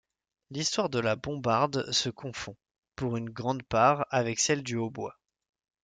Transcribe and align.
L'histoire 0.49 0.89
de 0.89 0.97
la 0.97 1.15
bombarde 1.15 1.91
se 1.91 2.09
confond, 2.09 2.55
pour 2.95 3.17
une 3.17 3.29
grande 3.29 3.61
part, 3.61 4.07
avec 4.09 4.39
celle 4.39 4.63
du 4.63 4.75
hautbois. 4.75 5.19